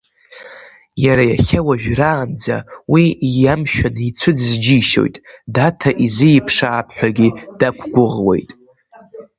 [1.03, 2.55] Иара иахьа уажәраанӡа
[2.93, 3.05] уи
[3.41, 5.15] иамшәаны ицәыӡыз џьишьоит,
[5.53, 8.49] Даҭа изиԥшаап ҳәагьы дақәгәыӷуеит.